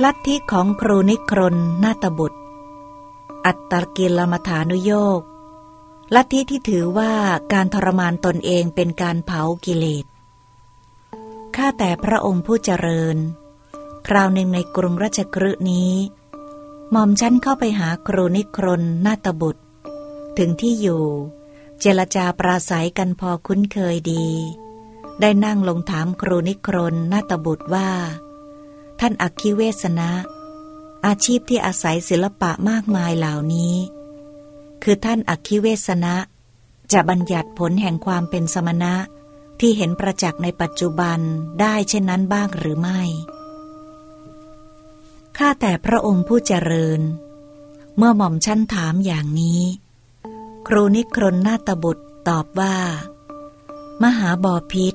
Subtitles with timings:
[0.00, 2.40] ลัทธิของครูนิครนนาตบุตร
[3.46, 5.20] อัตตกิลมฐานุโยก
[6.14, 7.12] ลัทธิที่ถือว่า
[7.52, 10.04] การทรมานตนเองเป็นการเผากิเลส
[11.56, 13.16] ข้าแต่พระองค์ผู้เจริญ
[14.06, 15.92] คราวหนึ่งในกรุงราชกฤห์นี้
[16.90, 19.62] หม่อมฉันเข้าไปหาครูนิครนนาตบุตร
[20.38, 21.04] ถึงที่อยู่
[21.80, 24.26] เจรจาปราศัยกันพอคุ้นเคยดี
[25.20, 27.90] ได้นั่งลงถามครูนิครนนาตบุตรว่า
[29.04, 30.10] ท่านอักคิเวสนะ
[31.06, 33.74] อาชีพที่อาศัยศิลปะมากมายเหล่านี้
[34.82, 36.16] คือท่านอักคิเวสนะ
[36.92, 38.94] จะบัญญัติผลแห่งความเป็นสมณะ
[39.60, 41.18] ที่เห็นประจักษ์ในปัจจุบัน
[41.60, 43.00] ได้เช่นนั้นบ้างหรือไม่
[45.36, 47.00] ข้าแต่พระองค์ผู้เจริญ
[47.96, 49.62] เมื่อหม่อมชั้นถามอย่างนี้
[50.66, 52.76] ครูนิครนนาตบุตรตอบว่า
[54.02, 54.94] มหาบอพิษ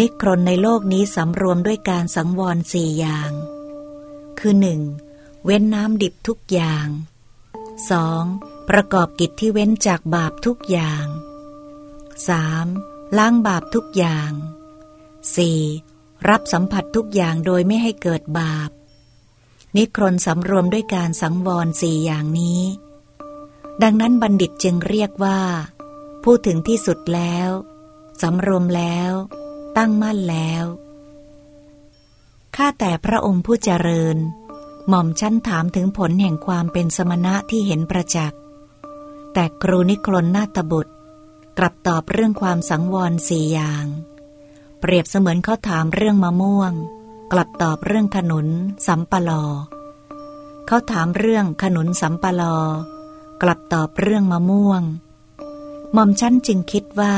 [0.00, 3.32] นิครนในโลกนี้สำรวมด้วยการสังวรสี่อย่าง
[4.38, 4.80] คือหนึ่ง
[5.44, 6.88] เว้นน้ำดิบทุกอย่าง
[7.90, 8.24] สอง
[8.68, 11.04] ประกอบกิจที่เว้นจากบาปทุกอย่าง
[12.28, 12.66] สาม
[13.18, 14.30] ล้างบาปทุกอย่าง
[15.50, 16.28] 4.
[16.28, 18.70] รับสัมผัสทุกอย่างโดยไม่ให้เกิดบาป
[19.76, 22.62] นิครนสำรวมด้วยการสังวรสี่อย่างนี้
[23.82, 25.40] ดังนั้นบัณฑิตจึงเรียกว่า
[26.24, 27.50] พูดถึงที่สุดแล้ว
[28.22, 29.12] สำรวมแล้ว
[29.78, 30.64] ตั้งมั่นแล้ว
[32.56, 34.16] ข้าแต่พระองค์ผู้เจริญ
[34.88, 38.40] หม่อมชั้นถามถึงผลแห่งความเป็นสมณะที่เห็นประจักษ์
[39.32, 40.92] แต่ครูนิครนนาตบุตร
[41.58, 43.86] กลับตอบเรื่องความสังวรสี่อย่าง
[44.80, 46.72] เปรียบเสมือนเขาถามเรื่องมะม่วง
[47.32, 48.46] กลับตอบเรื่องขนุน
[48.86, 49.44] สัมปลอ
[50.66, 52.56] เขาถามเรื่องขนุนสัมปลอ
[53.42, 54.82] กลับตอบเรื่องมะม่วง
[55.92, 57.16] หม่อมชั้นจึงคิดว่า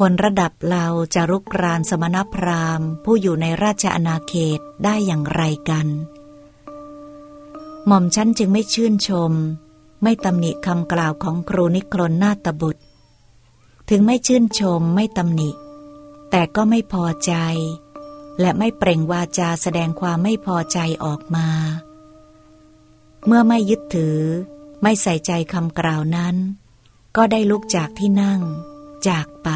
[0.10, 5.86] นระดับเราจะรุกรานสมณพราหมณ์ ผู้อยู่ในราชอาณาเขตได้อย่างไรกัน
[7.86, 9.32] หม่อมชั้นจึงไม่ชื่นชม
[10.02, 12.82] ไม่ตำหนิคำกล่าวของครูนิครนนาตบุตร
[13.88, 15.50] ถึงไม่ชื่นชมไม่ตำหนิ
[16.30, 17.34] แต่ก็ไม่พอใจ
[18.40, 21.48] และไม่เปล่งวาจาแสดงความไม่พอใจออกมา
[23.26, 24.20] เมื่อไม่ยึดถือ
[24.82, 26.36] ไม่ใส่ใจคำกล่าวนั้น
[27.16, 28.42] ก็ได้ลุกจากที่นั่ง
[29.06, 29.50] จากไป